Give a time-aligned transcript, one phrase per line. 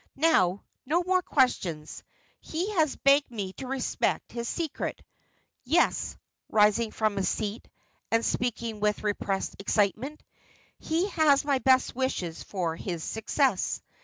[0.17, 2.01] Now, no more questions;
[2.39, 4.99] he has begged me to respect his secret.
[5.63, 6.17] Yes"
[6.49, 7.67] rising from his seat,
[8.09, 10.23] and speaking with repressed excitement
[10.79, 13.79] "he has my best wishes for his success.